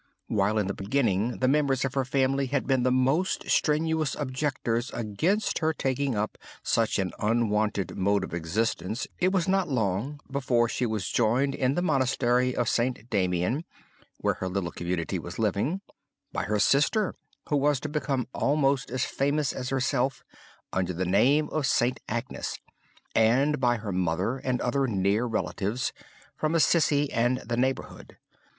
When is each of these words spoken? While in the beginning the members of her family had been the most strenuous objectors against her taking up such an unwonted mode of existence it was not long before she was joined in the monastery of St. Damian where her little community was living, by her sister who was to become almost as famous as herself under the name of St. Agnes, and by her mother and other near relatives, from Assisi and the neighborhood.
While 0.25 0.57
in 0.57 0.65
the 0.65 0.73
beginning 0.73 1.37
the 1.41 1.47
members 1.47 1.85
of 1.85 1.93
her 1.93 2.05
family 2.05 2.47
had 2.47 2.65
been 2.65 2.81
the 2.81 2.91
most 2.91 3.47
strenuous 3.47 4.15
objectors 4.15 4.89
against 4.95 5.59
her 5.59 5.73
taking 5.73 6.15
up 6.15 6.39
such 6.63 6.97
an 6.97 7.11
unwonted 7.19 7.95
mode 7.95 8.23
of 8.23 8.33
existence 8.33 9.07
it 9.19 9.31
was 9.31 9.47
not 9.47 9.67
long 9.69 10.19
before 10.27 10.67
she 10.67 10.87
was 10.87 11.07
joined 11.07 11.53
in 11.53 11.75
the 11.75 11.83
monastery 11.83 12.55
of 12.55 12.67
St. 12.67 13.11
Damian 13.11 13.63
where 14.17 14.33
her 14.33 14.49
little 14.49 14.71
community 14.71 15.19
was 15.19 15.37
living, 15.37 15.81
by 16.31 16.45
her 16.45 16.57
sister 16.57 17.13
who 17.49 17.55
was 17.57 17.79
to 17.81 17.87
become 17.87 18.27
almost 18.33 18.89
as 18.89 19.05
famous 19.05 19.53
as 19.53 19.69
herself 19.69 20.23
under 20.73 20.93
the 20.93 21.05
name 21.05 21.47
of 21.49 21.67
St. 21.67 21.99
Agnes, 22.09 22.57
and 23.13 23.59
by 23.59 23.77
her 23.77 23.91
mother 23.91 24.37
and 24.39 24.61
other 24.61 24.87
near 24.87 25.27
relatives, 25.27 25.93
from 26.35 26.55
Assisi 26.55 27.11
and 27.13 27.37
the 27.47 27.55
neighborhood. 27.55 28.17